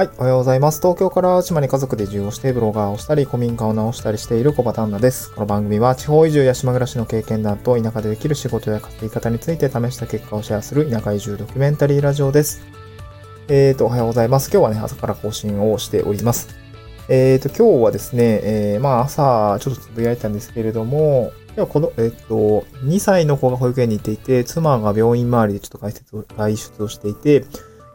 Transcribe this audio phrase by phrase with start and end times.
[0.00, 0.80] はい、おはようございます。
[0.80, 5.30] 東京から島に家族で移住をしてブロガーをしたり、古民家を直したりしている小畑ンナです。
[5.34, 12.62] この番組は地方移住や島暮らしの経験談と田舎でできる仕事や稼ぎ方について試した結果をシェアする田舎移住ドキュメンタリーラジオです。
[13.48, 14.50] えーと、おはようございます。
[14.50, 16.48] 今日はね、朝から更新をしております。
[17.10, 27.44] えーと、今日はですね、えー、まあ朝ちょっとつぶやいたんですけれども、今日はこの、えっ、と、2歳の子が保育園に行っていて、妻が病院周りでちょっと外出を外出をしていて、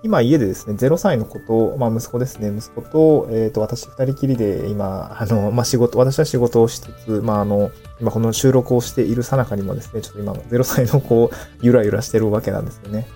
[0.05, 11.31] 今家でですね、0歳の子と、まあ息子ですね、息子と、えっ、ー、と、私二人きりで今、あの、まあ仕事、私は仕事をしつつ、まああの、今この収録をしているさなかにもですね、ちょっと今の0歳の子を
[11.63, 13.07] ゆらゆらしてるわけなんですよね。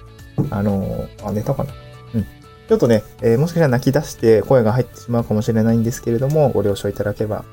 [0.49, 1.71] あの、あ、寝たかな？
[2.15, 2.23] うん。
[2.23, 7.45] ちょっとね、えー、もしかしたら泣き出して声が入ってしまうかもしれないんですけれども、ご了承いただければ、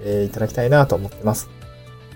[0.00, 1.48] えー、いただきたいなと思ってます。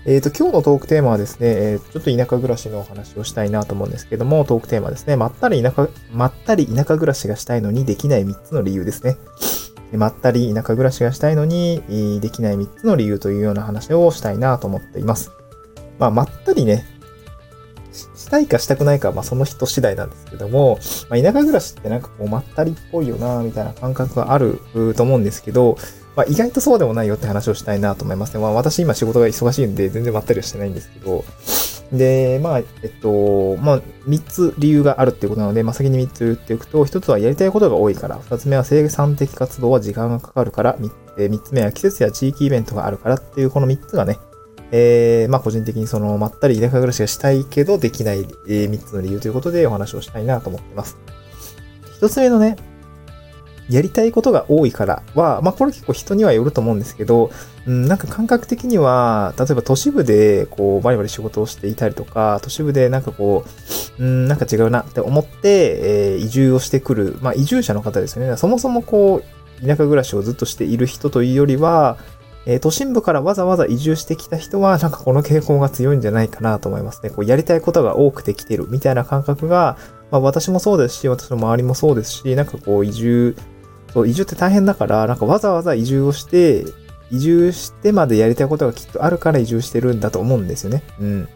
[0.08, 9.16] えっ、ー、と、今日のトークテーマはですね、え、ちょっと田舎暮らしのお話をしたいなと思うんですけども、トークテーマですね、まったり田舎、まったり田舎暮らしがしたいのにできない3つの理由ですね。
[9.92, 11.82] まったり田舎暮らしがしたいのに
[12.20, 15.32] できない3つの理由というような話をしたいなと思っています。
[15.98, 16.86] まあ、まったりね、
[17.92, 24.60] したいかしたくないかは、まあ、その人次第なんですけども、まあ、田舎暮らしってなんかこう、まったりっぽいよな、みたいな感覚がある
[24.96, 25.76] と思うんですけど、
[26.16, 28.40] まあ、意外とそうでもないよって話をしたいなと思いますね。
[28.40, 31.24] まあ、私今仕事が忙しいんで全然まったりはしてないんですけど、
[31.92, 44.18] で、まあ、えっと、まあ、3つ理由があるっていうことなので、まあ、先に3つ言っておくと、1つはやりたいことが多いから、2つ目は生産的活動は時間がかかるから、3, つ目は季節や地域イベントがあるからっていう、この3つがね、
[44.72, 50.96] えー、まあ、個人的にその、まったり田舎暮らしがしたいけどできない、え3つの理由ということでお話をしたいなと思ってます。
[52.00, 52.56] 1つ目のね、
[53.68, 57.30] やりたいことが多いからは、まあこれ結構人にはよると思うんですけど、
[57.66, 63.44] うん、なんか感覚的には、例えば都市部でこうバリバリ仕事をしていたりとか、都市部でなんかこ
[63.98, 68.36] う、うん、なんか違うなって思って、えー、移住をしてくる、まあ移住者の方ですよね。
[68.36, 69.22] そもそもこ
[69.62, 71.96] う、田舎暮らしをずっとしている人というよりは、
[72.48, 77.10] えー、都心部からわざわざ移住してきた人は、なんかこの傾向が強いんじゃないかなと思いますね。
[77.10, 79.76] こうやりたいことが多くてきてるみたいな感覚が、
[80.12, 83.36] まあ私もそうですし、私の周りもそうですし、なんかこう移住
[83.96, 86.66] そう、移住って大変だから、なんかわざわざ移住をして、
[87.10, 90.82] 移住してまでやりたいことがきっとあるから移住してるんだと思うんですよね。
[91.00, 91.28] うん。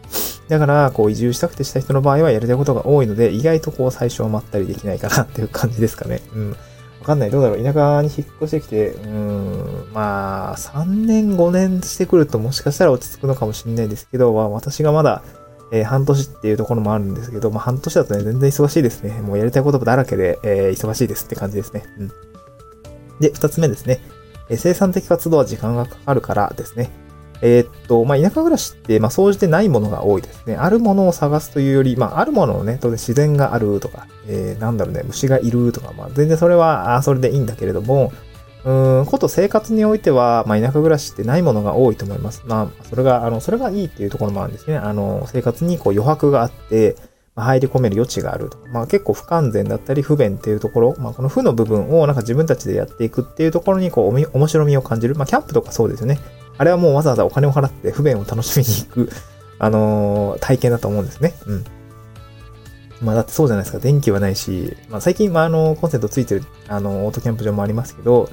[0.47, 6.21] だから、こう移住したくてした人の場合はやりたいことが多いので、意外とこう最初はまったりできないかなっていう感じですかね。
[6.35, 6.51] うん。
[6.51, 6.57] わ
[7.03, 7.31] かんない。
[7.31, 7.63] どうだろう。
[7.63, 15.23] 田舎に引っ越してきて、うん、まあ、3年、5年してくるともしかしたら落ち着くのかもしれないですけど、まあ、私がまだ、
[15.71, 19.19] えー、半年っていうところもあるんですけど、まあ、半年だとね、全然忙しいですね。
[19.21, 21.83] もうやりたいことだらけで、えー、忙しいですって感じですね。
[21.97, 22.11] うん。
[23.21, 24.01] で、二つ目ですね。
[24.57, 26.89] 生産的活動は時間がかかるからですね。
[27.41, 30.55] えー、っと、まあ、田舎暮らしって、まあ、総じてないものが多いですね。
[30.55, 38.11] あるものを探すというより、まあ、あるものをね、当然自然があるとか、えー、なんだろうね、虫がいるとか、まあ、全然それは、あそれでいいんだけれども、
[38.63, 42.43] うん、こと生活においては、まあ、田舎暮らしってないものが多いと思います。
[42.45, 44.77] まあ、それが、あの、それがいいっていうところもあるんですね。
[44.77, 46.95] あの、生活にこう余白があって、
[47.35, 48.57] 入り込める余地があると。
[48.71, 55.15] まあ結構不完全だったり不便っていうところ、まあこの負の部分をなんか自分たちでやっていくっていうところにこう面白みを感じる。
[55.15, 56.19] まあキャンプとかそうですよね。
[56.57, 59.09] あれはもうわざわざお金を払って不便を楽しみに行く、
[59.59, 61.33] あのー、体験だと思うんですね。
[61.45, 61.65] うん。
[63.01, 63.79] まあだってそうじゃないですか。
[63.79, 68.29] 電気はないし、まあ最近、まああの、コンセントついてる、あの、オートキャンプ場もありますけど、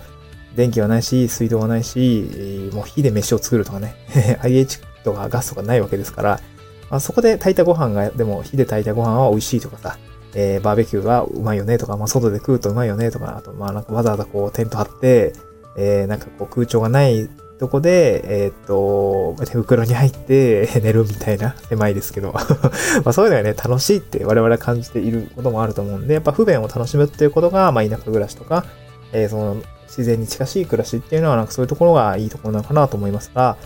[0.56, 3.94] 電気はないし、水道はないし、もう火で飯を作るとかね、
[4.42, 6.40] IH とかガスとかないわけですから、
[6.90, 9.98] あ、そこで炊いたご飯が、でも火で炊いたご飯は美味しいとかさ、
[10.34, 15.32] えー、バーベキューはうまいよねとか、まあ、外で食うとうまいよねとか、あと、まあ、なんかわざわざこう、テント張って、
[15.76, 17.28] えー、なんかこう、空調がない
[17.58, 22.32] とこで、えー、っと、手袋に入って 寝るみたいな、狭いですけど。
[23.04, 28.64] まあそういうのがね、楽しいって我々は感じていることもあると思うんで、やっぱ不便を楽しむっていうことが、まあ田舎暮らしとか、
[29.12, 29.56] えー、その
[29.86, 33.56] 自然に近しい暮らしっていうのは、なんかそういうところがいいところなのかなと思いますが、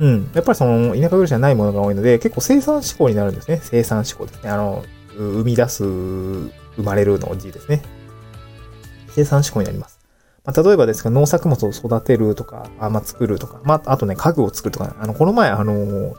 [0.00, 0.30] うん。
[0.34, 3.60] やっぱりその、田舎暮らしじゃないものが多いので、結構生産志向になるんですね。
[3.62, 4.50] 生産志向ですね。
[4.50, 4.84] あの、
[5.16, 6.52] 生み出す、生
[6.82, 7.82] まれるの字ですね。
[9.10, 9.98] 生産志向になります。
[10.44, 16.14] まあ、例えばですが、農作物を育てるとか、あまあ、作るとか、まあ、あとね、家具を作るとか、あの、この前、あの、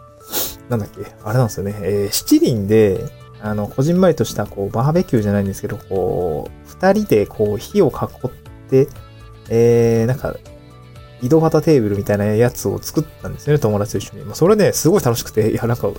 [0.67, 3.05] なんだっけ、あれなんですよね、えー、七輪で、
[3.41, 8.31] あの、こじんまりとした、こう、バーベキューじゃないんですけど、こう、二人で、こう、火を囲っ
[8.69, 8.87] て、
[9.49, 10.35] えー、なんか、
[11.21, 14.25] 移動型テーブルみたいなやつを作ったんですよね、友達と一緒に。
[14.25, 15.89] まあ、それね、すごい楽しくて、いや、なんか、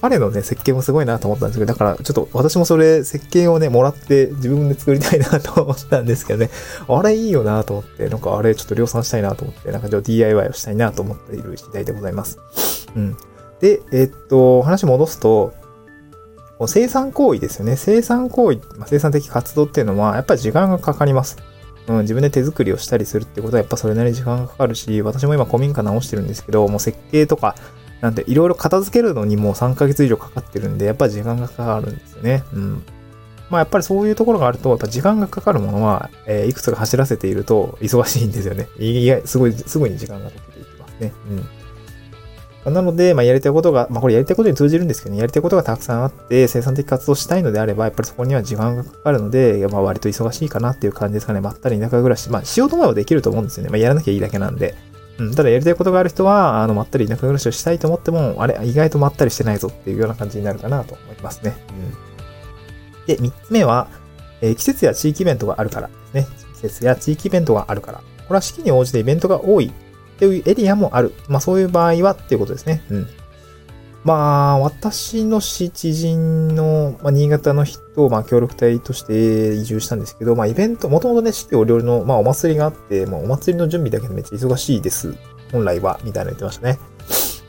[0.00, 6.50] 彼のね、設計もすごいなと思ったんですけど、だから、ちょっと私もそれ、設計をね、もらって自分で作りたいなと思ったんですけどね、
[6.88, 12.38] あれいいよなと思って、なんかあれちょっと量産したいなと思って、なんかじゃあ DIY をしたいなと思っている次第でございます。
[12.96, 13.16] うん。
[13.60, 15.52] で、えっと、話戻すと、
[16.66, 17.76] 生産行為ですよね。
[17.76, 21.38] 生産行為、まあ、生産的活動っていうのは、やっぱり時間がかかります。
[21.90, 27.56] うん、自分で手作りをしたりするってことはやっぱそれなりに時間がかかるし、私も今古民家直してるんですけど、もう設計とか、
[28.00, 32.44] なんていろいろ片付けるのにもう3ヶ月以上かかってるんで、やっぱ時間がかかるんですよね。
[32.52, 32.82] うん。
[33.50, 38.68] まあやっぱりそういうところがあると、やっぱ時間がかかるものは、えー、いくつか走らせていると忙しいんですよね。
[38.78, 41.12] いや、すごい、すぐに時間がかけていきますね。
[41.28, 41.59] うん。
[42.64, 51.40] なので、まあ、やりたいことが、まあ、これやりたいことに通じるんですけどね、やりたいことがたくさんあって、生産的活動したいのであれば、やっぱりそこには時間がかかるので、まあ、割と忙しいかなっていう感じですかね。
[51.40, 52.28] まったり田舎暮らし。
[52.30, 53.70] まあ、しようと思えばできると思うんですよね。
[53.70, 54.74] まあ、やらなきゃいいだけなんで。
[55.18, 61.56] うん、ただやりたいことがある人は、あの、まったり田舎暮らしをしたいと思っても、あれ、意外とまったりしてないぞっていうような感じになるかなと思いますね。
[61.70, 63.06] うん。
[63.06, 63.88] で、三つ目は、
[64.42, 66.26] えー、季節や地域イベントがあるからですね。
[66.54, 67.98] 季節や地域イベントがあるから。
[67.98, 69.72] これは四季に応じてイベントが多い
[70.20, 71.14] っていうエリアもある。
[71.28, 72.82] まあそういう場合はっていうことですね。
[72.90, 73.08] うん。
[74.04, 85.14] まあ、私の知人の、まあ、新潟の人を、まあ、協力隊として移住したんですけど、まあ、イベント、もともとね、四季折々の、まあ、お祭りがあって、まあ、お祭りの準備だけでめっちゃ忙しいです。
[85.52, 86.78] 本来は、みたいな言ってましたね。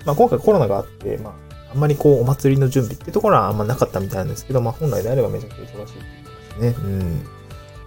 [0.06, 1.34] まあ、今回コロナがあって、まあ、
[1.72, 6.02] あんまりこう、お祭りの準備ってところはあんまなかったみたいなんですけど、まあ、本来であればめちゃくちゃ忙しいで
[6.56, 6.76] すね。
[6.78, 7.41] うん。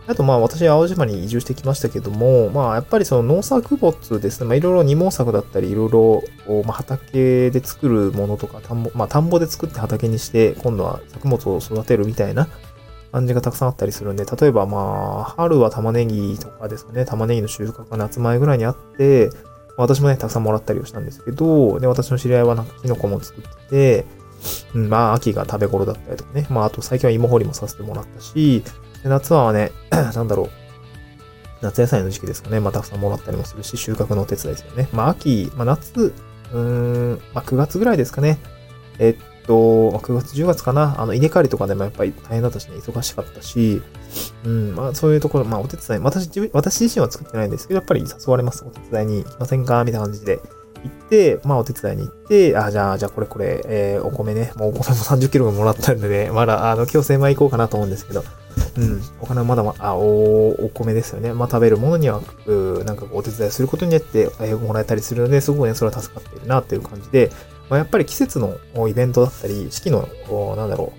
[0.07, 6.23] あとまあ私、青島に移住してきましたけども、まあやっぱりその農作物ですね、まあいろいろ二毛作だったり、いろいろ、
[6.71, 12.49] 畑で作るものとか、田んぼ、まあ田んぼで作って畑にして、今度は作物を育てるみたいな
[13.13, 19.31] 感じがたくさんあったりするんで、例えばまあ、春は玉ねぎとかですね、玉ねぎの収穫が夏前ぐらいにあって、
[19.77, 24.07] 私もね、たくさんもらったりをしたんですけど、で、私の知り合いはなんかキノコも作ってて、
[24.75, 26.47] うん、まあ、秋が食べ頃だったりとかね。
[26.51, 28.63] まあ、あと最近は芋掘りもさせてもらったし、
[29.05, 30.51] で夏はね、 なんだろう。
[31.61, 32.59] 夏野菜の時期ですかね。
[32.59, 34.89] まあ、たくさんもらったりもするし、収穫のお手伝いですよね。
[34.93, 36.15] まあ、秋、まあ、夏、
[36.53, 38.39] うーん、まあ、9月ぐらいですかね。
[38.99, 40.99] えっと、まあ、9月、10月かな。
[40.99, 43.83] あの、稲刈りとかでもやっぱり大変だったしね、忙しかったし、
[44.45, 48.65] うん、まあ、そういうところ、まあ、お手伝い、私、私自身は作ってないんですけど、やっぱり誘われます。
[48.67, 50.41] お手伝いに行きませんかみたいな感じで。
[50.85, 58.23] 行って、まあお手伝いに行って、あ、じゃあ、じゃあこれこれ、えー、お米ね、もうお米も30キロもらったんでね、まだ、あの、今日千枚行こうかなと思うんですけど、
[58.77, 61.33] うん、お金はまだま、あ、お、お米ですよね。
[61.33, 67.31] まあ食べるものには、うなんかお手伝いすることによって、えー、もらえたりするので、すごくね、それは助かっているなっていう感じで、
[67.69, 70.09] まあ、やっぱり季節のイベントだったり、四季の、
[70.57, 70.93] なんだろ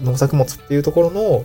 [0.00, 1.44] う、農作物っていうところの、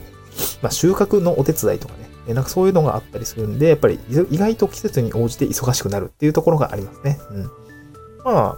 [0.61, 1.93] まあ、収穫のお手伝いとか
[2.27, 3.99] ね、なんかそういうのがあったりするんで、やっぱり
[4.29, 7.19] 意外と季節に応じて忙しくなるっていうところがありますね。
[7.31, 7.43] うん。
[8.23, 8.57] ま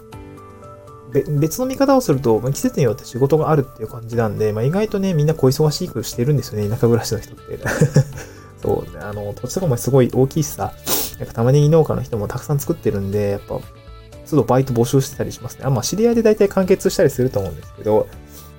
[1.10, 7.58] 別の見方をすると、季節によって仕事があるっていう感じなんで、まあ、意外とね、みんな小忙しくしてるんですよね、田舎暮らしの人って。
[8.62, 10.72] そう、あの、土地とかもすごい大きいしさ、
[11.18, 15.64] なんか玉ねぎ農家の人もたくさん作ってるんで、やっぱ、ちょっとバイト募集してたりしますね。
[15.64, 18.06] あ、まあ、知り合いで大体完結したりすると思うんですけど、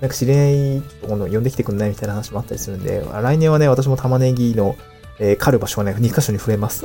[0.01, 4.75] なんか知り合いと呼んできてくんないみたいな話もあったりするんで、来年はね、私も玉ねぎの
[5.24, 6.83] えー、狩る場所がね、2箇所に増えます。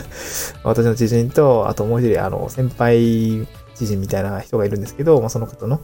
[0.62, 3.48] 私の知人と、あともう一人、あの、先輩
[3.86, 5.80] 知人みたいな人がいるんですけど、まあ、その方の、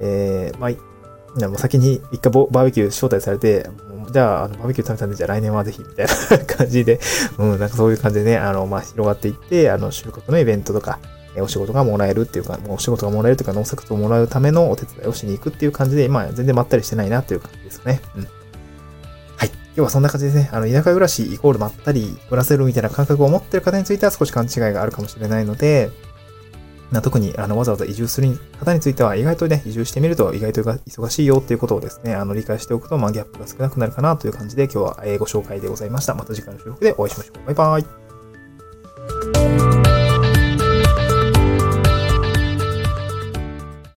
[0.00, 3.68] えー、まあ、もう先に一回バーベキュー招待されて、
[4.12, 6.98] じゃあ、あのバーベキュー食べたんで、じゃあ来年はぜひ、みたいな感じで、
[7.38, 10.98] うん、なんかそういう感じでね、あの、まあ、広がっていって、あの、収穫のイベントとか、
[11.38, 18.00] お仕事がもらえるっていうか、もうお仕事がもらえるというか、農作物をもらうためのお手伝いをしに行くっていう感じで、まあ、全然まったりしてないなっていう感じですかね。
[18.16, 18.28] うん。
[19.36, 20.50] はい今日はそんな感じですね。
[20.52, 25.90] あの、田舎暮らしイコールまったり暮らせるみたいな感覚を持ってる方については少し勘違いがあるかもしれないので、
[26.92, 36.14] な特にあのわざわざ移住する方については意外とね、移住してみると意外と忙しいよっていうことをですね、あの理解しておくと、まあ、ギャップが少なくなるかなという感じで今日はご紹介でございました。
[36.14, 37.46] また次回の収録でお会いしましょう。
[37.46, 37.99] バイバイ。